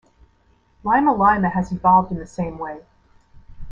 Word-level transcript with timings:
Lima 0.83 1.13
Lima 1.13 1.47
has 1.49 1.71
evolved 1.71 2.11
in 2.11 2.17
the 2.17 2.25
same 2.25 2.57
way. 2.57 2.81